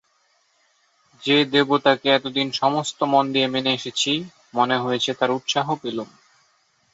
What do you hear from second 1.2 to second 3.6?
যে দেবতাকে এতদিন সমস্ত মন দিয়ে